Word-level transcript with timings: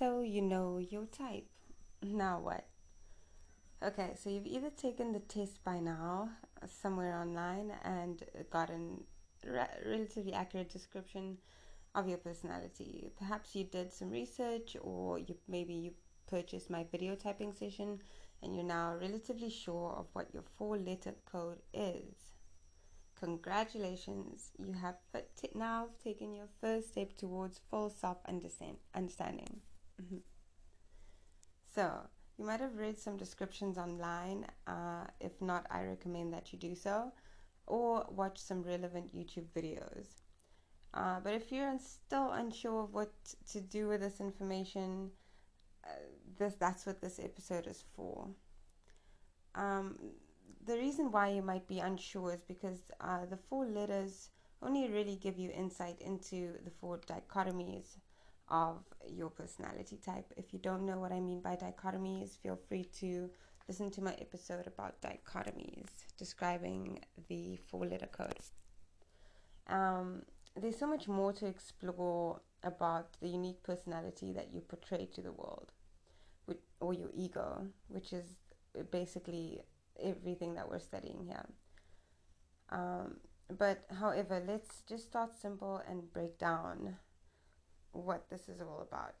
So 0.00 0.22
you 0.22 0.40
know 0.40 0.78
your 0.78 1.04
type. 1.04 1.46
Now 2.02 2.40
what? 2.40 2.66
Okay, 3.82 4.12
so 4.16 4.30
you've 4.30 4.46
either 4.46 4.70
taken 4.70 5.12
the 5.12 5.18
test 5.18 5.62
by 5.62 5.78
now 5.78 6.30
somewhere 6.66 7.20
online 7.20 7.70
and 7.84 8.22
gotten 8.48 9.04
re- 9.44 9.66
relatively 9.84 10.32
accurate 10.32 10.70
description 10.70 11.36
of 11.94 12.08
your 12.08 12.16
personality. 12.16 13.10
Perhaps 13.18 13.54
you 13.54 13.64
did 13.64 13.92
some 13.92 14.08
research 14.08 14.74
or 14.80 15.18
you 15.18 15.36
maybe 15.46 15.74
you 15.74 15.90
purchased 16.26 16.70
my 16.70 16.86
video 16.90 17.14
typing 17.14 17.52
session 17.52 17.98
and 18.42 18.54
you're 18.54 18.64
now 18.64 18.96
relatively 18.98 19.50
sure 19.50 19.96
of 19.98 20.06
what 20.14 20.32
your 20.32 20.44
four 20.56 20.78
letter 20.78 21.12
code 21.30 21.58
is. 21.74 22.32
Congratulations, 23.18 24.50
you 24.56 24.72
have 24.72 24.96
now 25.54 25.88
taken 26.02 26.32
your 26.32 26.48
first 26.58 26.92
step 26.92 27.14
towards 27.18 27.60
full 27.70 27.90
self 27.90 28.16
understanding. 28.26 29.60
Mm-hmm. 30.00 30.16
So, 31.74 32.08
you 32.38 32.44
might 32.44 32.60
have 32.60 32.76
read 32.76 32.98
some 32.98 33.16
descriptions 33.16 33.78
online. 33.78 34.46
Uh, 34.66 35.04
if 35.20 35.40
not, 35.40 35.66
I 35.70 35.82
recommend 35.84 36.32
that 36.32 36.52
you 36.52 36.58
do 36.58 36.74
so 36.74 37.12
or 37.66 38.06
watch 38.10 38.38
some 38.38 38.62
relevant 38.62 39.14
YouTube 39.14 39.46
videos. 39.54 40.22
Uh, 40.92 41.20
but 41.20 41.34
if 41.34 41.52
you're 41.52 41.78
still 41.78 42.32
unsure 42.32 42.82
of 42.84 42.92
what 42.92 43.12
to 43.52 43.60
do 43.60 43.88
with 43.88 44.00
this 44.00 44.20
information, 44.20 45.10
uh, 45.84 45.90
this 46.38 46.54
that's 46.54 46.86
what 46.86 47.00
this 47.00 47.20
episode 47.20 47.66
is 47.66 47.84
for. 47.94 48.28
Um, 49.54 49.96
the 50.66 50.76
reason 50.76 51.12
why 51.12 51.28
you 51.28 51.42
might 51.42 51.68
be 51.68 51.78
unsure 51.78 52.32
is 52.32 52.42
because 52.42 52.82
uh, 53.00 53.26
the 53.26 53.36
four 53.36 53.66
letters 53.66 54.30
only 54.62 54.88
really 54.88 55.16
give 55.16 55.38
you 55.38 55.50
insight 55.50 56.00
into 56.00 56.54
the 56.64 56.70
four 56.70 56.98
dichotomies 56.98 57.98
of 58.50 58.82
your 59.08 59.30
personality 59.30 59.98
type. 60.04 60.32
If 60.36 60.52
you 60.52 60.58
don't 60.58 60.84
know 60.86 60.98
what 60.98 61.12
I 61.12 61.20
mean 61.20 61.40
by 61.40 61.56
dichotomies, 61.56 62.36
feel 62.42 62.58
free 62.68 62.84
to 63.00 63.30
listen 63.68 63.90
to 63.92 64.02
my 64.02 64.14
episode 64.14 64.66
about 64.66 65.00
dichotomies, 65.00 65.86
describing 66.18 66.98
the 67.28 67.56
four 67.68 67.86
letter 67.86 68.08
code. 68.10 68.34
Um, 69.68 70.22
there's 70.60 70.78
so 70.78 70.86
much 70.86 71.06
more 71.06 71.32
to 71.34 71.46
explore 71.46 72.40
about 72.64 73.16
the 73.20 73.28
unique 73.28 73.62
personality 73.62 74.32
that 74.32 74.52
you 74.52 74.60
portray 74.60 75.06
to 75.14 75.22
the 75.22 75.32
world, 75.32 75.72
or 76.80 76.92
your 76.92 77.10
ego, 77.14 77.66
which 77.88 78.12
is 78.12 78.24
basically 78.90 79.60
everything 80.02 80.54
that 80.54 80.68
we're 80.68 80.80
studying 80.80 81.24
here. 81.24 81.46
Um, 82.70 83.18
but 83.56 83.84
however, 83.98 84.42
let's 84.46 84.82
just 84.88 85.04
start 85.04 85.34
simple 85.40 85.82
and 85.88 86.12
break 86.12 86.38
down 86.38 86.96
what 87.92 88.28
this 88.30 88.48
is 88.48 88.60
all 88.60 88.86
about. 88.88 89.14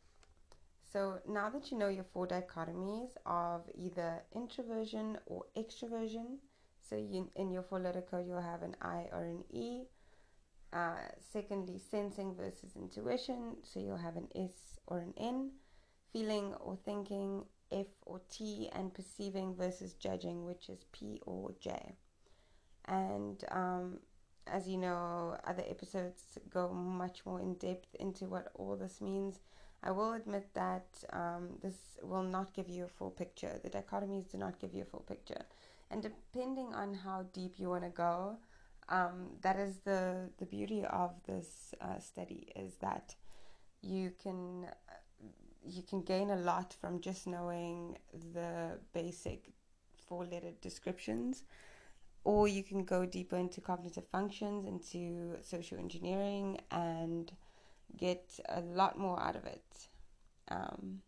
So 0.92 1.18
now 1.28 1.48
that 1.50 1.70
you 1.70 1.78
know 1.78 1.88
your 1.88 2.04
four 2.04 2.26
dichotomies 2.26 3.10
of 3.24 3.62
either 3.76 4.22
introversion 4.34 5.18
or 5.26 5.44
extroversion, 5.56 6.38
so 6.80 6.96
you, 6.96 7.30
in 7.36 7.50
your 7.50 7.62
four 7.62 7.78
letter 7.78 8.02
code 8.02 8.26
you'll 8.26 8.40
have 8.40 8.62
an 8.62 8.74
I 8.82 9.06
or 9.12 9.24
an 9.24 9.44
E. 9.52 9.82
Uh, 10.72 10.98
secondly, 11.32 11.80
sensing 11.90 12.34
versus 12.34 12.76
intuition, 12.76 13.56
so 13.64 13.80
you'll 13.80 13.96
have 13.96 14.16
an 14.16 14.28
S 14.34 14.78
or 14.86 14.98
an 14.98 15.14
N. 15.16 15.50
Feeling 16.12 16.54
or 16.54 16.76
thinking, 16.84 17.44
F 17.70 17.86
or 18.04 18.20
T, 18.30 18.68
and 18.72 18.92
perceiving 18.92 19.54
versus 19.54 19.94
judging, 19.94 20.44
which 20.44 20.68
is 20.68 20.84
P 20.92 21.20
or 21.24 21.52
J. 21.60 21.94
And 22.86 23.44
um, 23.52 23.98
as 24.50 24.68
you 24.68 24.76
know, 24.76 25.36
other 25.46 25.64
episodes 25.68 26.22
go 26.52 26.72
much 26.72 27.24
more 27.24 27.40
in 27.40 27.54
depth 27.54 27.94
into 27.98 28.26
what 28.26 28.50
all 28.54 28.76
this 28.76 29.00
means. 29.00 29.40
I 29.82 29.90
will 29.92 30.12
admit 30.12 30.48
that 30.54 30.86
um, 31.12 31.50
this 31.62 31.76
will 32.02 32.22
not 32.22 32.52
give 32.52 32.68
you 32.68 32.84
a 32.84 32.88
full 32.88 33.10
picture. 33.10 33.58
The 33.62 33.70
dichotomies 33.70 34.30
do 34.30 34.38
not 34.38 34.58
give 34.60 34.74
you 34.74 34.82
a 34.82 34.84
full 34.84 35.04
picture. 35.08 35.42
And 35.90 36.02
depending 36.02 36.74
on 36.74 36.94
how 36.94 37.24
deep 37.32 37.54
you 37.58 37.70
want 37.70 37.84
to 37.84 37.90
go, 37.90 38.36
um, 38.88 39.30
that 39.40 39.56
is 39.56 39.78
the, 39.78 40.30
the 40.38 40.46
beauty 40.46 40.84
of 40.84 41.12
this 41.26 41.74
uh, 41.80 41.98
study 41.98 42.48
is 42.56 42.74
that 42.80 43.14
you 43.82 44.12
can 44.22 44.66
you 45.66 45.82
can 45.82 46.02
gain 46.02 46.30
a 46.30 46.36
lot 46.36 46.74
from 46.80 47.00
just 47.00 47.26
knowing 47.26 47.96
the 48.34 48.78
basic 48.92 49.52
four 50.06 50.24
letter 50.24 50.52
descriptions 50.60 51.44
or 52.24 52.48
you 52.48 52.62
can 52.62 52.84
go 52.84 53.06
deeper 53.06 53.36
into 53.36 53.60
cognitive 53.60 54.06
functions, 54.08 54.66
into 54.66 55.36
social 55.42 55.78
engineering, 55.78 56.60
and 56.70 57.32
get 57.96 58.38
a 58.48 58.60
lot 58.60 58.98
more 58.98 59.20
out 59.20 59.36
of 59.36 59.44
it. 59.46 59.88
Um, 60.48 61.00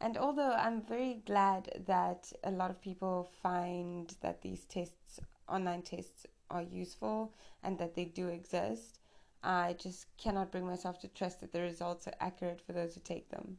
and 0.00 0.16
although 0.16 0.52
I'm 0.52 0.82
very 0.82 1.22
glad 1.26 1.84
that 1.86 2.32
a 2.44 2.50
lot 2.50 2.70
of 2.70 2.80
people 2.80 3.30
find 3.42 4.14
that 4.20 4.42
these 4.42 4.64
tests, 4.64 5.20
online 5.48 5.82
tests, 5.82 6.26
are 6.50 6.62
useful 6.62 7.32
and 7.62 7.78
that 7.78 7.94
they 7.94 8.04
do 8.04 8.28
exist, 8.28 8.98
I 9.42 9.74
just 9.78 10.06
cannot 10.18 10.52
bring 10.52 10.66
myself 10.66 11.00
to 11.00 11.08
trust 11.08 11.40
that 11.40 11.52
the 11.52 11.60
results 11.60 12.06
are 12.06 12.14
accurate 12.20 12.60
for 12.60 12.72
those 12.72 12.94
who 12.94 13.00
take 13.00 13.28
them. 13.30 13.58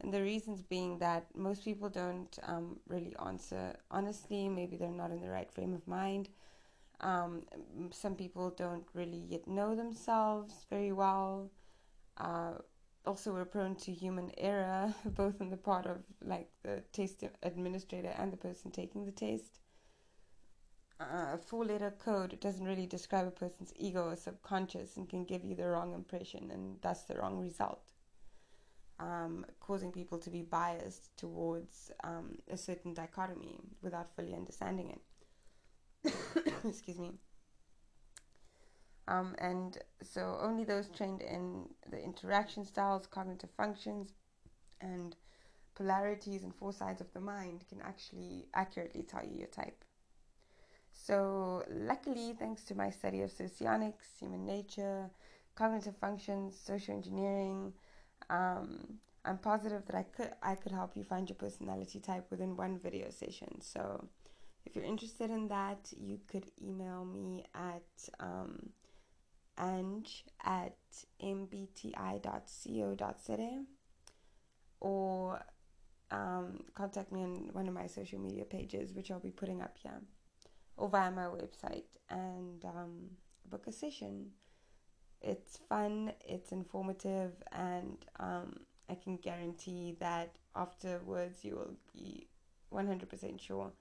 And 0.00 0.12
the 0.14 0.22
reasons 0.22 0.62
being 0.62 0.98
that 0.98 1.26
most 1.36 1.64
people 1.64 1.90
don't 1.90 2.38
um, 2.44 2.80
really 2.88 3.14
answer 3.24 3.76
honestly. 3.90 4.48
Maybe 4.48 4.76
they're 4.76 4.88
not 4.88 5.10
in 5.10 5.20
the 5.20 5.30
right 5.30 5.50
frame 5.52 5.74
of 5.74 5.86
mind. 5.86 6.30
Um, 7.00 7.42
some 7.90 8.14
people 8.14 8.50
don't 8.50 8.86
really 8.94 9.24
yet 9.28 9.46
know 9.46 9.74
themselves 9.74 10.66
very 10.70 10.92
well. 10.92 11.50
Uh, 12.16 12.52
also, 13.06 13.32
we're 13.32 13.46
prone 13.46 13.76
to 13.76 13.92
human 13.92 14.30
error, 14.36 14.94
both 15.04 15.40
on 15.40 15.48
the 15.48 15.56
part 15.56 15.86
of 15.86 15.98
like 16.22 16.50
the 16.62 16.82
test 16.92 17.24
administrator 17.42 18.14
and 18.18 18.32
the 18.32 18.36
person 18.36 18.70
taking 18.70 19.06
the 19.06 19.12
test. 19.12 19.60
Uh, 21.00 21.32
a 21.32 21.38
four-letter 21.38 21.94
code 21.98 22.38
doesn't 22.40 22.66
really 22.66 22.86
describe 22.86 23.26
a 23.26 23.30
person's 23.30 23.72
ego 23.76 24.10
or 24.10 24.16
subconscious 24.16 24.98
and 24.98 25.08
can 25.08 25.24
give 25.24 25.42
you 25.42 25.54
the 25.54 25.66
wrong 25.66 25.94
impression 25.94 26.50
and 26.50 26.76
thus 26.82 27.04
the 27.04 27.14
wrong 27.14 27.38
result 27.38 27.89
um, 29.00 29.46
causing 29.60 29.90
people 29.90 30.18
to 30.18 30.30
be 30.30 30.42
biased 30.42 31.16
towards 31.16 31.90
um, 32.04 32.38
a 32.50 32.56
certain 32.56 32.94
dichotomy 32.94 33.58
without 33.82 34.14
fully 34.14 34.34
understanding 34.34 34.90
it. 36.04 36.14
Excuse 36.64 36.98
me. 36.98 37.12
Um, 39.08 39.34
and 39.38 39.78
so 40.02 40.38
only 40.40 40.64
those 40.64 40.88
trained 40.88 41.22
in 41.22 41.64
the 41.90 42.00
interaction 42.00 42.64
styles, 42.64 43.06
cognitive 43.06 43.50
functions, 43.56 44.12
and 44.80 45.16
polarities 45.74 46.42
and 46.42 46.54
four 46.54 46.72
sides 46.72 47.00
of 47.00 47.12
the 47.12 47.20
mind 47.20 47.64
can 47.68 47.80
actually 47.82 48.46
accurately 48.54 49.02
tell 49.02 49.24
you 49.24 49.38
your 49.38 49.48
type. 49.48 49.84
So, 50.92 51.64
luckily, 51.70 52.34
thanks 52.38 52.64
to 52.64 52.74
my 52.74 52.90
study 52.90 53.22
of 53.22 53.30
socionics, 53.30 54.18
human 54.18 54.44
nature, 54.44 55.10
cognitive 55.54 55.96
functions, 55.96 56.58
social 56.62 56.94
engineering, 56.94 57.72
um, 58.30 59.00
I'm 59.24 59.38
positive 59.38 59.84
that 59.86 59.96
I 59.96 60.04
could 60.04 60.30
I 60.42 60.54
could 60.54 60.72
help 60.72 60.96
you 60.96 61.04
find 61.04 61.28
your 61.28 61.36
personality 61.36 62.00
type 62.00 62.30
within 62.30 62.56
one 62.56 62.78
video 62.78 63.10
session. 63.10 63.60
So 63.60 64.08
if 64.64 64.74
you're 64.74 64.84
interested 64.84 65.30
in 65.30 65.48
that, 65.48 65.92
you 65.98 66.20
could 66.26 66.50
email 66.62 67.04
me 67.04 67.44
at 67.54 68.08
um, 68.18 68.70
ange 69.58 70.24
at 70.44 70.76
mbti.co.za 71.22 71.92
or 74.80 75.40
um, 76.10 76.60
contact 76.74 77.12
me 77.12 77.22
on 77.22 77.50
one 77.52 77.68
of 77.68 77.74
my 77.74 77.86
social 77.86 78.18
media 78.18 78.44
pages, 78.44 78.94
which 78.94 79.10
I'll 79.10 79.20
be 79.20 79.30
putting 79.30 79.60
up 79.60 79.76
here, 79.82 80.00
or 80.76 80.88
via 80.88 81.10
my 81.10 81.24
website 81.26 81.84
and 82.08 82.64
um, 82.64 83.10
book 83.48 83.66
a 83.66 83.72
session 83.72 84.30
it's 85.20 85.58
fun, 85.68 86.12
it's 86.26 86.52
informative, 86.52 87.32
and 87.52 87.96
um, 88.18 88.60
I 88.88 88.94
can 88.94 89.16
guarantee 89.16 89.96
that 90.00 90.34
afterwards 90.56 91.44
you 91.44 91.56
will 91.56 91.76
be 91.94 92.26
100% 92.72 93.40
sure 93.40 93.72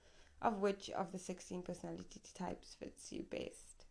of 0.41 0.59
which 0.59 0.89
of 0.91 1.11
the 1.11 1.19
16 1.19 1.61
personality 1.63 2.21
types 2.33 2.75
fits 2.79 3.11
you 3.11 3.23
best. 3.29 3.85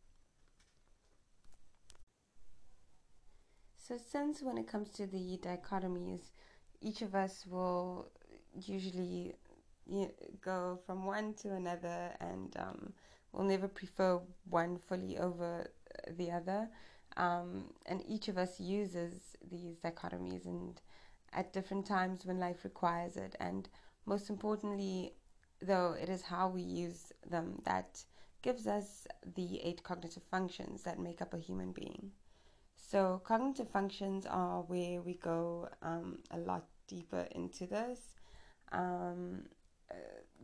So, 3.77 3.97
since 3.97 4.43
when 4.43 4.59
it 4.59 4.69
comes 4.69 4.91
to 4.91 5.07
the 5.07 5.39
dichotomies, 5.43 6.31
each 6.81 7.01
of 7.03 7.15
us 7.15 7.47
will 7.47 8.11
usually 8.55 9.35
you 9.91 10.01
know, 10.03 10.11
go 10.43 10.79
from 10.85 11.07
one 11.07 11.33
to 11.35 11.55
another 11.55 12.11
and 12.21 12.55
um, 12.59 12.93
will 13.33 13.45
never 13.45 13.67
prefer 13.67 14.21
one 14.51 14.79
fully 14.79 15.19
over 15.19 15.71
the 16.17 16.31
other. 16.31 16.69
Um, 17.19 17.65
and 17.85 18.03
each 18.09 18.29
of 18.29 18.39
us 18.39 18.59
uses 18.61 19.37
these 19.51 19.77
dichotomies 19.79 20.47
and 20.47 20.81
at 21.33 21.53
different 21.53 21.85
times 21.85 22.25
when 22.25 22.39
life 22.39 22.65
requires 22.65 23.17
it. 23.17 23.35
And 23.41 23.69
most 24.07 24.31
importantly, 24.31 25.15
though, 25.61 25.95
it 26.01 26.09
is 26.09 26.23
how 26.23 26.49
we 26.49 26.63
use 26.63 27.13
them 27.29 27.61
that 27.65 28.03
gives 28.41 28.67
us 28.67 29.07
the 29.35 29.61
eight 29.63 29.83
cognitive 29.83 30.23
functions 30.31 30.85
that 30.85 30.99
make 30.99 31.21
up 31.21 31.35
a 31.35 31.39
human 31.39 31.73
being. 31.73 32.13
So, 32.77 33.21
cognitive 33.25 33.69
functions 33.69 34.25
are 34.25 34.63
where 34.63 35.03
we 35.03 35.15
go 35.15 35.69
um, 35.83 36.21
a 36.31 36.39
lot 36.39 36.65
deeper 36.87 37.27
into 37.33 37.67
this. 37.67 38.01
Um, 38.71 39.43
uh, 39.91 39.95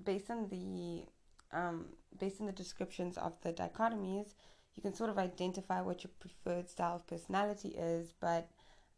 based 0.05 0.31
on 0.31 0.49
the 0.49 1.05
um, 1.56 1.87
based 2.19 2.41
on 2.41 2.47
the 2.47 2.53
descriptions 2.53 3.17
of 3.17 3.35
the 3.43 3.53
dichotomies, 3.53 4.35
you 4.76 4.82
can 4.82 4.94
sort 4.94 5.11
of 5.11 5.19
identify 5.19 5.81
what 5.81 6.03
your 6.05 6.11
preferred 6.19 6.69
style 6.69 6.97
of 6.97 7.06
personality 7.06 7.69
is. 7.69 8.12
But 8.21 8.49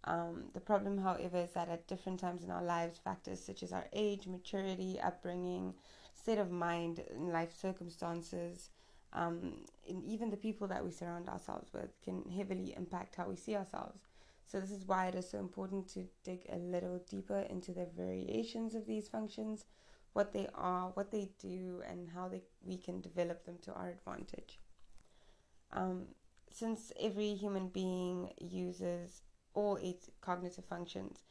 um, 0.05 0.45
the 0.55 0.61
problem, 0.61 0.99
however, 0.99 1.39
is 1.39 1.53
that 1.53 1.69
at 1.69 1.87
different 1.87 2.21
times 2.21 2.45
in 2.45 2.51
our 2.51 2.63
lives, 2.63 2.99
factors 2.99 3.45
such 3.45 3.63
as 3.63 3.73
our 3.73 3.87
age, 3.93 4.27
maturity, 4.27 4.99
upbringing, 5.01 5.75
state 6.15 6.39
of 6.39 6.51
mind, 6.51 7.03
and 7.11 7.33
life 7.33 7.55
circumstances, 7.55 8.71
um, 9.13 9.65
and 9.89 10.05
even 10.05 10.31
the 10.31 10.37
people 10.37 10.67
that 10.69 10.85
we 10.85 10.91
surround 10.91 11.29
ourselves 11.29 11.73
with 11.73 12.01
can 12.03 12.23
heavily 12.31 12.75
impact 12.77 13.17
how 13.17 13.29
we 13.29 13.37
see 13.37 13.57
ourselves. 13.57 14.01
So, 14.47 14.61
this 14.61 14.71
is 14.71 14.87
why 14.87 15.07
it 15.09 15.15
is 15.17 15.29
so 15.29 15.39
important 15.39 15.89
to 15.89 16.07
dig 16.23 16.47
a 16.49 16.57
little 16.57 17.01
deeper 17.11 17.41
into 17.51 17.73
the 17.73 17.87
variations 17.97 18.75
of 18.75 18.87
these 18.87 19.09
functions, 19.09 19.65
what 20.13 20.33
they 20.33 20.49
are, 20.55 20.91
what 20.95 21.11
they 21.11 21.31
do, 21.41 21.83
and 21.89 22.09
how 22.15 22.29
they, 22.29 22.43
we 22.65 22.79
can 22.79 23.01
develop 23.01 23.45
them 23.45 23.59
to 23.63 23.73
our 23.73 23.89
advantage. 23.89 24.61
Um, 25.73 26.07
since 26.51 26.93
every 27.01 27.35
human 27.35 27.69
being 27.69 28.33
uses 28.39 29.23
all 29.55 29.77
its 29.77 30.11
cognitive 30.21 30.65
functions, 30.65 31.25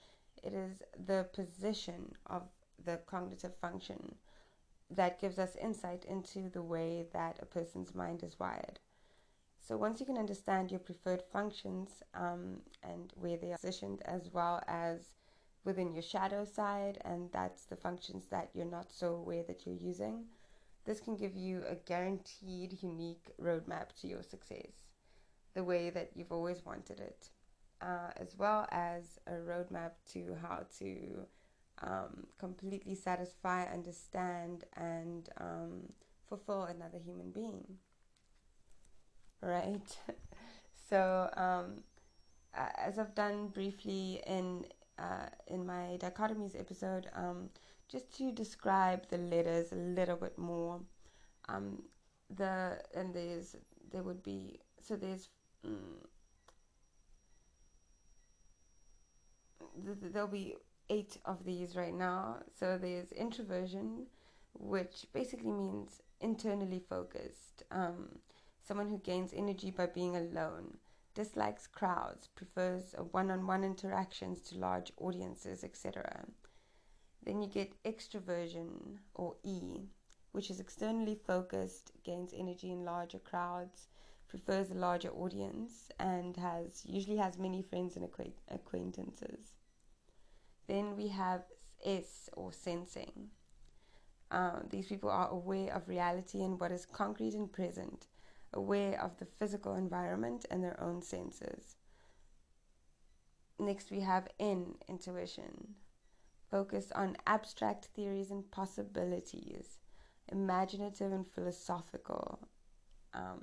it 0.43 0.53
is 0.53 0.81
the 1.05 1.27
position 1.33 2.11
of 2.27 2.43
the 2.83 2.99
cognitive 3.07 3.55
function 3.55 4.15
that 4.89 5.19
gives 5.19 5.39
us 5.39 5.55
insight 5.55 6.05
into 6.05 6.49
the 6.49 6.61
way 6.61 7.05
that 7.13 7.39
a 7.41 7.45
person's 7.45 7.95
mind 7.95 8.23
is 8.23 8.39
wired. 8.39 8.79
So 9.59 9.77
once 9.77 9.99
you 9.99 10.05
can 10.05 10.17
understand 10.17 10.69
your 10.69 10.79
preferred 10.79 11.23
functions 11.23 12.03
um, 12.13 12.61
and 12.83 13.11
where 13.15 13.37
they 13.37 13.51
are 13.51 13.57
positioned, 13.57 14.03
as 14.05 14.29
well 14.31 14.61
as 14.67 15.13
within 15.63 15.91
your 15.91 16.03
shadow 16.03 16.45
side, 16.45 16.99
and 17.03 17.31
that's 17.31 17.65
the 17.65 17.75
functions 17.75 18.27
that 18.29 18.49
you're 18.53 18.65
not 18.65 18.91
so 18.91 19.15
aware 19.15 19.43
that 19.47 19.65
you're 19.65 19.75
using, 19.75 20.25
this 20.85 20.99
can 20.99 21.15
give 21.15 21.35
you 21.35 21.63
a 21.67 21.75
guaranteed, 21.75 22.81
unique 22.81 23.31
roadmap 23.41 23.99
to 24.01 24.07
your 24.07 24.23
success, 24.23 24.71
the 25.53 25.63
way 25.63 25.89
that 25.89 26.11
you've 26.15 26.31
always 26.31 26.63
wanted 26.65 26.99
it, 26.99 27.29
uh, 27.81 28.11
as 28.17 28.37
well 28.37 28.67
as 28.71 29.19
a 29.27 29.33
roadmap 29.33 29.91
to 30.13 30.37
how 30.41 30.65
to 30.79 31.25
um, 31.81 32.27
completely 32.39 32.95
satisfy, 32.95 33.65
understand, 33.65 34.63
and 34.77 35.29
um, 35.39 35.93
fulfill 36.27 36.63
another 36.63 36.99
human 36.99 37.31
being 37.31 37.77
right? 39.45 39.97
so, 40.89 41.29
um, 41.37 41.83
as 42.53 42.97
I've 42.99 43.15
done 43.15 43.47
briefly 43.49 44.21
in 44.25 44.65
uh, 44.97 45.27
in 45.47 45.65
my 45.65 45.97
dichotomies 45.99 46.57
episode, 46.59 47.07
um, 47.13 47.49
just 47.89 48.15
to 48.17 48.31
describe 48.31 49.07
the 49.09 49.17
letters 49.17 49.71
a 49.71 49.75
little 49.75 50.17
bit 50.17 50.37
more, 50.37 50.81
um, 51.49 51.83
the 52.35 52.79
and 52.95 53.13
there's 53.13 53.55
there 53.91 54.03
would 54.03 54.23
be 54.23 54.59
so 54.81 54.95
there's 54.95 55.29
mm, 55.65 55.97
th- 59.85 59.97
there'll 60.13 60.27
be 60.27 60.55
eight 60.89 61.17
of 61.25 61.43
these 61.45 61.75
right 61.75 61.93
now. 61.93 62.37
So 62.59 62.77
there's 62.77 63.11
introversion, 63.11 64.07
which 64.53 65.05
basically 65.13 65.51
means 65.51 66.01
internally 66.21 66.79
focused. 66.79 67.63
Um, 67.71 68.19
someone 68.61 68.89
who 68.89 68.99
gains 68.99 69.33
energy 69.33 69.71
by 69.71 69.87
being 69.87 70.15
alone, 70.15 70.77
dislikes 71.13 71.67
crowds, 71.67 72.27
prefers 72.27 72.95
one 73.11 73.31
on 73.31 73.47
one 73.47 73.63
interactions 73.63 74.41
to 74.41 74.57
large 74.57 74.91
audiences, 74.97 75.63
etc. 75.63 76.25
Then 77.25 77.41
you 77.41 77.47
get 77.47 77.81
extroversion 77.83 78.99
or 79.15 79.35
E, 79.43 79.89
which 80.31 80.49
is 80.49 80.59
externally 80.59 81.19
focused, 81.25 81.91
gains 82.03 82.33
energy 82.37 82.71
in 82.71 82.85
larger 82.85 83.19
crowds, 83.19 83.87
prefers 84.27 84.69
a 84.69 84.75
larger 84.75 85.09
audience, 85.09 85.89
and 85.99 86.37
has 86.37 86.83
usually 86.85 87.17
has 87.17 87.37
many 87.37 87.61
friends 87.61 87.95
and 87.95 88.07
acquaintances. 88.49 89.55
Then 90.67 90.95
we 90.95 91.07
have 91.09 91.43
S 91.83 92.29
or 92.33 92.53
sensing. 92.53 93.29
Uh, 94.31 94.59
these 94.69 94.87
people 94.87 95.09
are 95.09 95.29
aware 95.29 95.73
of 95.73 95.87
reality 95.87 96.43
and 96.43 96.59
what 96.59 96.71
is 96.71 96.85
concrete 96.85 97.33
and 97.33 97.51
present 97.51 98.07
aware 98.55 98.99
of 99.01 99.17
the 99.17 99.25
physical 99.25 99.75
environment 99.75 100.45
and 100.49 100.63
their 100.63 100.81
own 100.81 101.01
senses. 101.01 101.75
Next, 103.59 103.91
we 103.91 103.99
have 104.01 104.27
N, 104.39 104.75
intuition, 104.87 105.75
focused 106.55 106.93
on 106.93 107.17
abstract 107.27 107.83
theories 107.93 108.31
and 108.31 108.49
possibilities, 108.49 109.79
imaginative 110.31 111.11
and 111.11 111.27
philosophical, 111.27 112.47
um, 113.13 113.41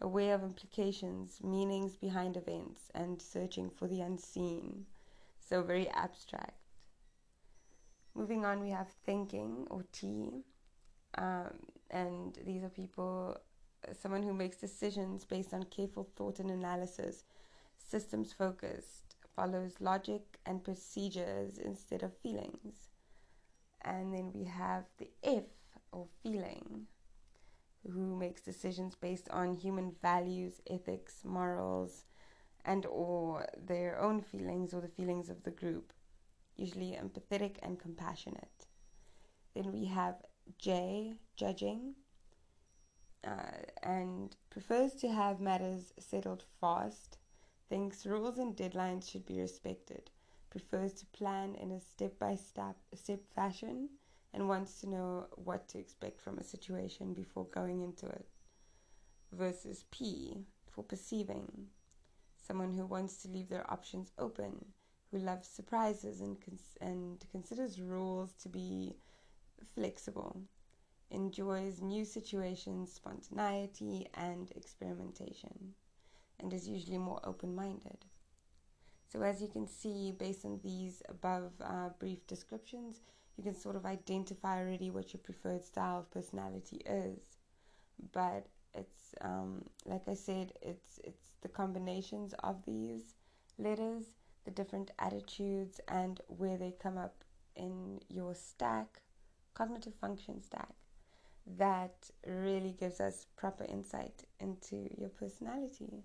aware 0.00 0.32
of 0.32 0.44
implications, 0.44 1.40
meanings 1.42 1.96
behind 1.96 2.36
events, 2.36 2.82
and 2.94 3.20
searching 3.20 3.68
for 3.68 3.88
the 3.88 4.00
unseen. 4.00 4.86
So, 5.40 5.60
very 5.60 5.88
abstract. 5.88 6.60
Moving 8.14 8.44
on, 8.44 8.60
we 8.60 8.70
have 8.70 8.90
thinking 9.04 9.66
or 9.68 9.82
T, 9.90 10.44
um, 11.18 11.58
and 11.90 12.38
these 12.46 12.62
are 12.62 12.68
people 12.68 13.40
someone 13.92 14.22
who 14.22 14.32
makes 14.32 14.58
decisions 14.58 15.24
based 15.24 15.52
on 15.52 15.64
careful 15.64 16.08
thought 16.14 16.38
and 16.38 16.52
analysis, 16.52 17.24
systems 17.76 18.32
focused, 18.32 19.15
follows 19.36 19.74
logic 19.78 20.38
and 20.46 20.64
procedures 20.64 21.58
instead 21.58 22.02
of 22.02 22.16
feelings. 22.16 22.88
And 23.82 24.12
then 24.12 24.32
we 24.34 24.44
have 24.44 24.84
the 24.98 25.10
F 25.22 25.44
or 25.92 26.06
feeling, 26.22 26.86
who 27.92 28.16
makes 28.16 28.40
decisions 28.40 28.96
based 28.96 29.28
on 29.30 29.54
human 29.54 29.94
values, 30.02 30.60
ethics, 30.68 31.24
morals, 31.24 32.06
and 32.64 32.84
or 32.86 33.46
their 33.56 34.00
own 34.00 34.20
feelings 34.20 34.74
or 34.74 34.80
the 34.80 34.88
feelings 34.88 35.28
of 35.28 35.44
the 35.44 35.52
group, 35.52 35.92
usually 36.56 36.98
empathetic 37.00 37.56
and 37.62 37.78
compassionate. 37.78 38.66
Then 39.54 39.70
we 39.70 39.84
have 39.84 40.16
J, 40.58 41.18
judging, 41.36 41.94
uh, 43.24 43.62
and 43.82 44.36
prefers 44.50 44.94
to 44.94 45.08
have 45.08 45.40
matters 45.40 45.92
settled 45.98 46.44
fast, 46.60 47.18
thinks 47.68 48.06
rules 48.06 48.38
and 48.38 48.56
deadlines 48.56 49.10
should 49.10 49.26
be 49.26 49.40
respected, 49.40 50.10
prefers 50.50 50.92
to 50.94 51.06
plan 51.06 51.54
in 51.54 51.70
a 51.70 51.80
step 51.80 52.18
by 52.18 52.34
step 52.34 53.20
fashion, 53.34 53.88
and 54.32 54.48
wants 54.48 54.80
to 54.80 54.88
know 54.88 55.26
what 55.36 55.68
to 55.68 55.78
expect 55.78 56.20
from 56.20 56.38
a 56.38 56.44
situation 56.44 57.14
before 57.14 57.46
going 57.46 57.82
into 57.82 58.06
it. 58.06 58.28
Versus 59.32 59.84
P 59.90 60.44
for 60.70 60.84
perceiving, 60.84 61.68
someone 62.36 62.72
who 62.72 62.86
wants 62.86 63.22
to 63.22 63.28
leave 63.28 63.48
their 63.48 63.70
options 63.70 64.12
open, 64.18 64.66
who 65.10 65.18
loves 65.18 65.48
surprises 65.48 66.20
and, 66.20 66.40
cons- 66.40 66.76
and 66.80 67.24
considers 67.30 67.80
rules 67.80 68.32
to 68.34 68.48
be 68.48 68.96
flexible 69.74 70.42
enjoys 71.10 71.80
new 71.80 72.04
situations, 72.04 72.92
spontaneity, 72.92 74.08
and 74.14 74.50
experimentation, 74.56 75.74
and 76.40 76.52
is 76.52 76.68
usually 76.68 76.98
more 76.98 77.20
open 77.24 77.54
minded. 77.54 78.04
So, 79.08 79.22
as 79.22 79.40
you 79.40 79.48
can 79.48 79.66
see, 79.66 80.12
based 80.12 80.44
on 80.44 80.60
these 80.62 81.02
above 81.08 81.52
uh, 81.62 81.90
brief 81.98 82.26
descriptions, 82.26 83.00
you 83.36 83.44
can 83.44 83.54
sort 83.54 83.76
of 83.76 83.86
identify 83.86 84.60
already 84.60 84.90
what 84.90 85.12
your 85.12 85.20
preferred 85.22 85.64
style 85.64 86.00
of 86.00 86.10
personality 86.10 86.82
is. 86.84 87.18
But 88.12 88.46
it's 88.74 89.14
um, 89.20 89.64
like 89.84 90.08
I 90.08 90.14
said, 90.14 90.52
it's 90.60 90.98
it's 91.04 91.32
the 91.42 91.48
combinations 91.48 92.34
of 92.42 92.64
these 92.66 93.14
letters, 93.58 94.04
the 94.44 94.50
different 94.50 94.90
attitudes, 94.98 95.80
and 95.88 96.20
where 96.26 96.58
they 96.58 96.74
come 96.78 96.98
up 96.98 97.24
in 97.54 98.00
your 98.08 98.34
stack, 98.34 99.00
cognitive 99.54 99.94
function 99.94 100.42
stack 100.42 100.74
that 101.46 102.10
really 102.26 102.74
gives 102.78 103.00
us 103.00 103.26
proper 103.36 103.64
insight 103.64 104.24
into 104.40 104.88
your 104.98 105.08
personality. 105.08 106.02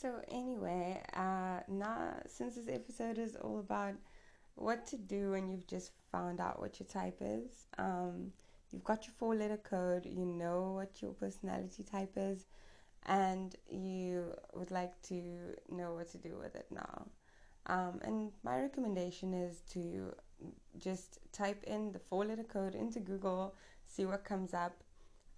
So, 0.00 0.20
anyway, 0.30 1.02
uh, 1.14 1.58
now 1.66 2.14
since 2.28 2.54
this 2.54 2.68
episode 2.68 3.18
is 3.18 3.34
all 3.34 3.58
about 3.58 3.94
what 4.54 4.86
to 4.86 4.96
do 4.96 5.32
when 5.32 5.48
you've 5.48 5.66
just 5.66 5.90
found 6.12 6.40
out 6.40 6.60
what 6.60 6.78
your 6.78 6.86
type 6.86 7.18
is, 7.20 7.66
um, 7.78 8.30
you've 8.70 8.84
got 8.84 9.06
your 9.08 9.14
four 9.18 9.34
letter 9.34 9.56
code, 9.56 10.06
you 10.06 10.24
know 10.24 10.70
what 10.76 11.02
your 11.02 11.14
personality 11.14 11.82
type 11.82 12.12
is, 12.14 12.46
and 13.06 13.56
you 13.68 14.34
would 14.54 14.70
like 14.70 15.02
to 15.02 15.56
know 15.68 15.94
what 15.94 16.12
to 16.12 16.18
do 16.18 16.38
with 16.38 16.54
it 16.54 16.66
now. 16.70 17.08
Um, 17.66 17.98
and 18.02 18.30
my 18.44 18.60
recommendation 18.60 19.34
is 19.34 19.62
to 19.72 20.14
just 20.78 21.18
type 21.32 21.64
in 21.64 21.90
the 21.90 21.98
four 21.98 22.24
letter 22.24 22.44
code 22.44 22.76
into 22.76 23.00
Google, 23.00 23.56
see 23.88 24.04
what 24.04 24.22
comes 24.22 24.54
up. 24.54 24.84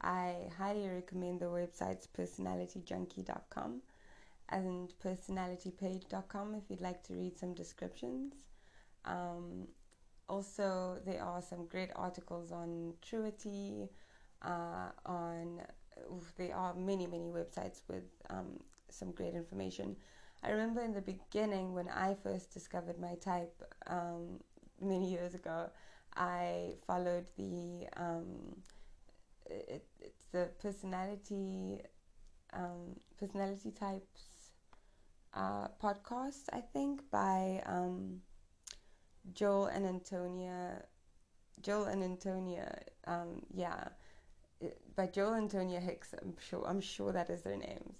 I 0.02 0.50
highly 0.58 0.86
recommend 0.86 1.40
the 1.40 1.46
website's 1.46 2.06
personalityjunkie.com. 2.14 3.80
and 4.50 4.92
personalitypage.com 5.04 6.54
if 6.54 6.64
you'd 6.68 6.80
like 6.80 7.02
to 7.04 7.14
read 7.14 7.38
some 7.38 7.54
descriptions. 7.54 8.34
Um, 9.04 9.68
also, 10.28 10.98
there 11.04 11.22
are 11.22 11.42
some 11.42 11.66
great 11.66 11.90
articles 11.96 12.52
on 12.52 12.94
Truity, 13.02 13.88
uh, 14.42 14.90
on 15.06 15.60
there 16.36 16.54
are 16.54 16.74
many, 16.74 17.06
many 17.06 17.28
websites 17.28 17.82
with 17.88 18.04
um, 18.30 18.58
some 18.88 19.10
great 19.12 19.34
information. 19.34 19.96
I 20.42 20.50
remember 20.50 20.80
in 20.82 20.92
the 20.92 21.02
beginning 21.02 21.74
when 21.74 21.88
I 21.88 22.16
first 22.22 22.52
discovered 22.52 22.98
my 22.98 23.14
type 23.16 23.62
um, 23.86 24.40
many 24.80 25.10
years 25.10 25.34
ago, 25.34 25.68
I 26.16 26.74
followed 26.86 27.26
the 27.36 27.86
um, 27.96 28.56
it, 29.46 29.84
it's 30.00 30.26
the 30.32 30.48
personality 30.60 31.80
um, 32.52 32.96
personality 33.18 33.70
types 33.70 34.39
uh, 35.34 35.68
podcast, 35.82 36.44
I 36.52 36.60
think, 36.60 37.02
by 37.10 37.62
um, 37.66 38.20
Joel 39.32 39.66
and 39.66 39.86
Antonia. 39.86 40.84
Joel 41.62 41.84
and 41.84 42.02
Antonia, 42.02 42.82
um, 43.06 43.42
yeah, 43.52 43.88
by 44.96 45.06
Joel 45.06 45.34
and 45.34 45.44
Antonia 45.44 45.80
Hicks. 45.80 46.14
I'm 46.20 46.34
sure. 46.38 46.64
I'm 46.66 46.80
sure 46.80 47.12
that 47.12 47.30
is 47.30 47.42
their 47.42 47.56
names. 47.56 47.98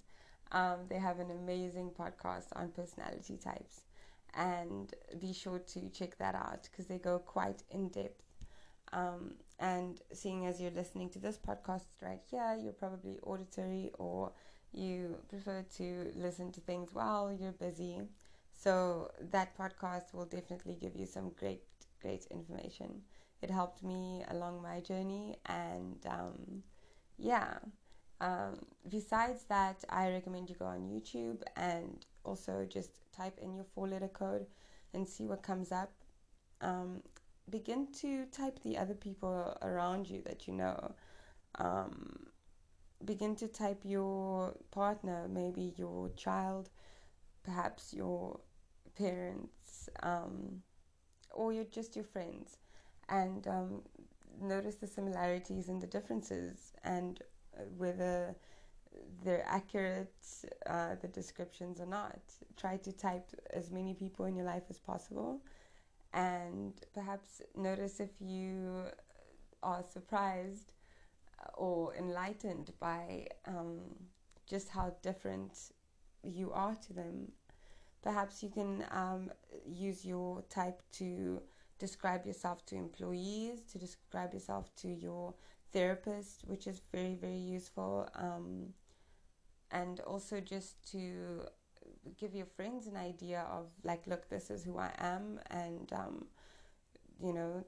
Um, 0.51 0.79
they 0.89 0.97
have 0.97 1.19
an 1.19 1.31
amazing 1.31 1.91
podcast 1.91 2.47
on 2.55 2.69
personality 2.69 3.37
types, 3.37 3.81
and 4.33 4.93
be 5.19 5.31
sure 5.31 5.59
to 5.59 5.89
check 5.89 6.17
that 6.17 6.35
out 6.35 6.67
because 6.69 6.87
they 6.87 6.97
go 6.97 7.19
quite 7.19 7.63
in 7.69 7.89
depth. 7.89 8.23
Um, 8.93 9.35
and 9.59 10.01
seeing 10.11 10.45
as 10.47 10.59
you're 10.59 10.71
listening 10.71 11.09
to 11.11 11.19
this 11.19 11.37
podcast 11.37 11.85
right 12.01 12.21
here, 12.29 12.57
you're 12.61 12.73
probably 12.73 13.19
auditory 13.23 13.91
or 13.97 14.33
you 14.73 15.17
prefer 15.29 15.65
to 15.77 16.11
listen 16.15 16.51
to 16.53 16.61
things 16.61 16.93
while 16.93 17.31
you're 17.31 17.51
busy. 17.51 18.01
So 18.53 19.11
that 19.31 19.57
podcast 19.57 20.13
will 20.13 20.25
definitely 20.25 20.77
give 20.79 20.95
you 20.95 21.05
some 21.05 21.31
great, 21.37 21.63
great 22.01 22.25
information. 22.29 23.01
It 23.41 23.49
helped 23.49 23.83
me 23.83 24.23
along 24.29 24.61
my 24.61 24.81
journey, 24.81 25.37
and 25.47 25.97
um, 26.07 26.63
yeah. 27.17 27.57
Um, 28.19 28.59
besides 28.87 29.45
that, 29.49 29.83
I 29.89 30.11
recommend 30.11 30.47
you 30.47 30.55
go 30.55 30.65
on 30.65 30.87
YouTube 30.87 31.41
and 31.55 32.05
also 32.23 32.67
just 32.69 32.91
type 33.11 33.39
in 33.41 33.55
your 33.55 33.65
four 33.73 33.87
letter 33.87 34.07
code 34.07 34.45
and 34.93 35.07
see 35.07 35.25
what 35.25 35.41
comes 35.41 35.71
up. 35.71 35.91
Um, 36.61 37.01
begin 37.49 37.87
to 38.01 38.25
type 38.27 38.59
the 38.61 38.77
other 38.77 38.93
people 38.93 39.57
around 39.63 40.07
you 40.07 40.21
that 40.25 40.47
you 40.47 40.53
know. 40.53 40.93
Um, 41.57 42.27
begin 43.05 43.35
to 43.37 43.47
type 43.47 43.81
your 43.83 44.55
partner, 44.71 45.27
maybe 45.29 45.73
your 45.77 46.09
child, 46.15 46.69
perhaps 47.43 47.93
your 47.93 48.39
parents, 48.97 49.89
um, 50.03 50.61
or 51.31 51.53
you're 51.53 51.63
just 51.65 51.95
your 51.95 52.05
friends, 52.05 52.57
and 53.09 53.47
um, 53.47 53.81
notice 54.41 54.75
the 54.75 54.87
similarities 54.87 55.69
and 55.69 55.81
the 55.81 55.87
differences, 55.87 56.73
and 56.83 57.21
whether 57.77 58.35
they're 59.23 59.45
accurate, 59.47 60.13
uh, 60.67 60.95
the 61.01 61.07
descriptions 61.07 61.79
or 61.79 61.85
not. 61.85 62.19
Try 62.57 62.77
to 62.77 62.91
type 62.91 63.29
as 63.53 63.71
many 63.71 63.93
people 63.93 64.25
in 64.25 64.35
your 64.35 64.45
life 64.45 64.63
as 64.69 64.79
possible, 64.79 65.41
and 66.13 66.73
perhaps 66.93 67.41
notice 67.55 67.99
if 67.99 68.11
you 68.19 68.83
are 69.63 69.83
surprised 69.83 70.73
or 71.55 71.95
enlightened 71.95 72.71
by 72.79 73.27
um, 73.45 73.79
just 74.47 74.69
how 74.69 74.93
different 75.01 75.71
you 76.23 76.51
are 76.51 76.75
to 76.87 76.93
them. 76.93 77.31
Perhaps 78.01 78.41
you 78.41 78.49
can 78.49 78.85
um, 78.91 79.31
use 79.65 80.05
your 80.05 80.41
type 80.49 80.81
to 80.93 81.41
describe 81.79 82.25
yourself 82.25 82.65
to 82.67 82.75
employees, 82.75 83.61
to 83.71 83.77
describe 83.77 84.33
yourself 84.33 84.75
to 84.75 84.87
your 84.87 85.33
therapist, 85.71 86.43
which 86.47 86.67
is 86.67 86.81
very, 86.91 87.15
very 87.15 87.37
useful. 87.37 88.07
Um, 88.15 88.73
and 89.71 89.99
also 90.01 90.39
just 90.39 90.75
to 90.91 91.45
give 92.17 92.35
your 92.35 92.45
friends 92.45 92.87
an 92.87 92.97
idea 92.97 93.45
of, 93.51 93.67
like, 93.83 94.05
look, 94.05 94.29
this 94.29 94.49
is 94.49 94.63
who 94.63 94.77
I 94.77 94.91
am, 94.97 95.39
and, 95.49 95.91
um, 95.93 96.25
you 97.23 97.33
know, 97.33 97.63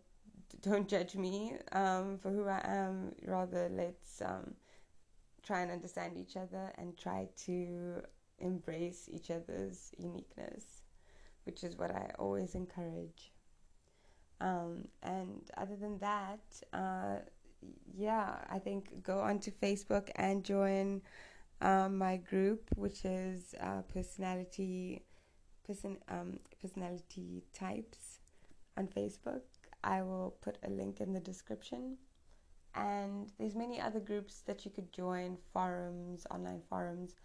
don't 0.62 0.88
judge 0.88 1.16
me 1.16 1.54
um, 1.72 2.18
for 2.18 2.32
who 2.32 2.48
I 2.48 2.62
am. 2.64 3.14
Rather, 3.26 3.70
let's 3.72 4.22
um, 4.22 4.54
try 5.44 5.62
and 5.62 5.72
understand 5.72 6.18
each 6.18 6.38
other 6.38 6.72
and 6.78 6.98
try 6.98 7.28
to 7.46 8.02
embrace 8.40 9.10
each 9.12 9.32
other's 9.32 9.92
uniqueness, 9.98 10.84
which 11.46 11.64
is 11.64 11.78
what 11.78 11.92
I 11.92 12.12
always 12.20 12.56
encourage. 12.56 13.32
Um, 14.42 14.88
and 15.02 15.42
other 15.58 15.76
than 15.76 16.00
that, 16.00 16.42
uh, 16.74 17.20
yeah, 17.96 18.36
I 18.50 18.60
think 18.60 19.04
go 19.04 19.20
onto 19.20 19.52
Facebook 19.52 20.10
and 20.16 20.44
join 20.44 21.02
um, 21.62 21.98
my 21.98 22.18
group, 22.18 22.70
which 22.76 23.06
is 23.06 23.56
uh, 23.62 23.82
personality 23.94 25.04
person 25.66 25.98
um, 26.10 26.40
personality 26.62 27.44
types 27.54 28.20
on 28.78 28.88
Facebook. 28.88 29.42
I 29.84 30.02
will 30.02 30.36
put 30.42 30.58
a 30.64 30.70
link 30.70 31.02
in 31.02 31.14
the 31.14 31.20
description. 31.20 31.98
And 32.76 33.32
there's 33.38 33.56
many 33.56 33.80
other 33.80 34.00
groups 34.00 34.42
that 34.48 34.66
you 34.66 34.72
could 34.72 34.92
join, 34.92 35.38
forums, 35.54 36.26
online 36.32 36.62
forums 36.70 37.16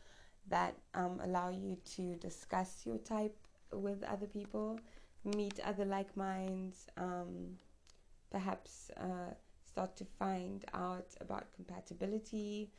that 0.48 0.74
um, 0.94 1.20
allow 1.22 1.50
you 1.50 1.76
to 1.96 2.16
discuss 2.16 2.82
your 2.84 2.98
type 2.98 3.36
with 3.72 4.02
other 4.04 4.26
people, 4.26 4.78
meet 5.24 5.60
other 5.60 5.84
like 5.84 6.16
minds, 6.16 6.86
um, 6.96 7.56
perhaps 8.30 8.90
uh, 8.98 9.32
start 9.64 9.96
to 9.96 10.04
find 10.18 10.64
out 10.74 11.14
about 11.20 11.52
compatibility, 11.54 12.70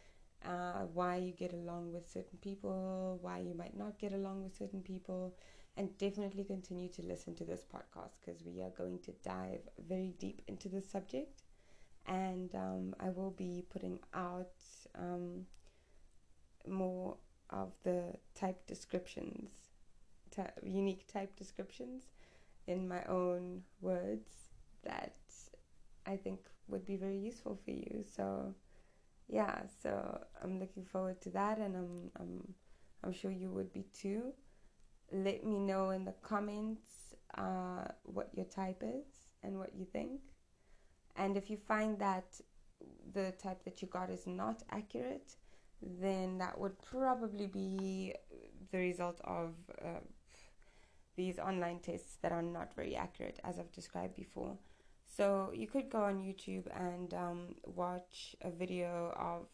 uh, 0.45 0.83
why 0.93 1.17
you 1.17 1.31
get 1.31 1.53
along 1.53 1.91
with 1.91 2.09
certain 2.09 2.37
people, 2.41 3.19
why 3.21 3.39
you 3.39 3.53
might 3.53 3.77
not 3.77 3.97
get 3.99 4.13
along 4.13 4.43
with 4.43 4.55
certain 4.55 4.81
people, 4.81 5.35
and 5.79 5.97
definitely 5.97 6.43
continue 6.43 6.89
to 6.89 7.01
listen 7.01 7.33
to 7.33 7.45
this 7.45 7.63
podcast 7.73 8.17
because 8.19 8.43
we 8.43 8.61
are 8.61 8.71
going 8.77 8.99
to 8.99 9.13
dive 9.23 9.61
very 9.87 10.13
deep 10.19 10.41
into 10.49 10.67
the 10.67 10.81
subject. 10.81 11.43
And 12.05 12.53
um, 12.53 12.93
I 12.99 13.11
will 13.11 13.31
be 13.31 13.63
putting 13.69 13.97
out 14.13 14.51
um, 14.93 15.45
more 16.67 17.15
of 17.49 17.71
the 17.85 18.13
type 18.35 18.67
descriptions, 18.67 19.51
ty- 20.31 20.51
unique 20.61 21.07
type 21.07 21.37
descriptions 21.37 22.03
in 22.67 22.85
my 22.85 23.01
own 23.05 23.61
words 23.79 24.49
that 24.83 25.15
I 26.05 26.17
think 26.17 26.41
would 26.67 26.85
be 26.85 26.97
very 26.97 27.19
useful 27.19 27.57
for 27.63 27.71
you. 27.71 28.03
So, 28.17 28.53
yeah, 29.29 29.61
so 29.81 30.19
I'm 30.43 30.59
looking 30.59 30.83
forward 30.83 31.21
to 31.21 31.29
that, 31.29 31.57
and 31.57 31.77
I'm 31.77 32.11
I'm 32.19 32.53
I'm 33.01 33.13
sure 33.13 33.31
you 33.31 33.49
would 33.51 33.71
be 33.71 33.85
too 33.93 34.33
let 35.11 35.45
me 35.45 35.59
know 35.59 35.89
in 35.91 36.05
the 36.05 36.13
comments 36.21 37.15
uh, 37.37 37.85
what 38.03 38.29
your 38.33 38.45
type 38.45 38.83
is 38.83 39.05
and 39.43 39.57
what 39.57 39.75
you 39.75 39.85
think. 39.85 40.21
And 41.15 41.37
if 41.37 41.49
you 41.49 41.57
find 41.57 41.99
that 41.99 42.39
the 43.13 43.33
type 43.41 43.63
that 43.65 43.81
you 43.81 43.87
got 43.87 44.09
is 44.09 44.25
not 44.25 44.63
accurate, 44.71 45.35
then 45.81 46.37
that 46.37 46.59
would 46.59 46.81
probably 46.81 47.47
be 47.47 48.13
the 48.71 48.77
result 48.77 49.19
of 49.23 49.53
uh, 49.83 49.99
these 51.15 51.39
online 51.39 51.79
tests 51.79 52.17
that 52.21 52.31
are 52.31 52.41
not 52.41 52.73
very 52.73 52.95
accurate, 52.95 53.39
as 53.43 53.59
I've 53.59 53.71
described 53.71 54.15
before. 54.15 54.57
So 55.05 55.51
you 55.53 55.67
could 55.67 55.89
go 55.89 56.03
on 56.03 56.19
YouTube 56.19 56.67
and 56.75 57.13
um, 57.13 57.55
watch 57.65 58.35
a 58.41 58.51
video 58.51 59.13
of, 59.17 59.47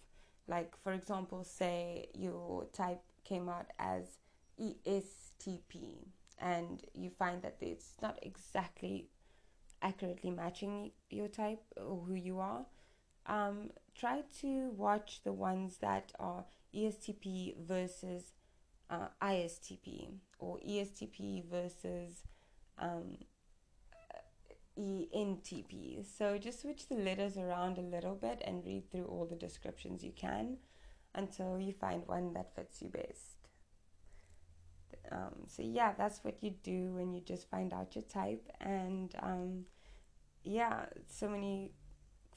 like, 0.48 0.76
for 0.84 0.94
example, 0.94 1.44
say 1.44 2.10
your 2.14 2.66
type 2.66 3.02
came 3.24 3.50
out 3.50 3.68
as 3.80 4.18
ESTP 5.46 6.08
and 6.40 6.84
you 6.94 7.10
find 7.10 7.42
that 7.42 7.58
it's 7.62 7.94
not 8.02 8.20
exactly 8.22 9.10
accurately 9.82 10.32
matching 10.32 10.92
your 11.10 11.28
type 11.28 11.62
or 11.78 12.04
who 12.06 12.16
you 12.16 12.40
are, 12.40 12.66
um, 13.28 13.70
try 13.96 14.24
to 14.42 14.70
watch 14.72 15.22
the 15.24 15.34
ones 15.34 15.78
that 15.78 16.12
are 16.20 16.46
ESTP 16.76 17.56
versus 17.66 18.34
uh, 18.90 19.08
ISTP 19.22 20.10
or 20.40 20.60
ESTP 20.60 21.46
versus 21.50 22.24
um, 22.78 23.18
ENTP. 24.78 26.06
So 26.18 26.38
just 26.38 26.62
switch 26.62 26.88
the 26.88 26.96
letters 26.96 27.38
around 27.38 27.78
a 27.78 27.82
little 27.82 28.16
bit 28.16 28.42
and 28.46 28.66
read 28.66 28.92
through 28.92 29.06
all 29.06 29.26
the 29.26 29.36
descriptions 29.36 30.04
you 30.04 30.12
can 30.16 30.58
until 31.14 31.60
you 31.60 31.72
find 31.72 32.06
one 32.06 32.34
that 32.34 32.54
fits 32.56 32.82
you 32.82 32.90
best. 32.90 33.45
Um, 35.12 35.46
so 35.48 35.62
yeah, 35.62 35.94
that's 35.98 36.24
what 36.24 36.44
you 36.44 36.52
do 36.64 36.94
when 36.94 37.14
you 37.14 37.22
just 37.22 37.50
find 37.50 37.74
out 37.74 37.96
your 37.96 38.04
type, 38.04 38.50
and 38.62 39.14
um, 39.22 39.66
yeah, 40.44 40.86
so 41.08 41.28
many 41.28 41.72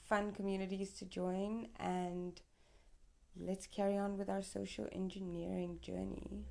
fun 0.07 0.31
communities 0.31 0.93
to 0.99 1.05
join, 1.05 1.67
and 1.79 2.41
let's 3.39 3.67
carry 3.67 3.97
on 3.97 4.17
with 4.17 4.29
our 4.29 4.41
social 4.41 4.87
engineering 4.91 5.79
journey. 5.81 6.45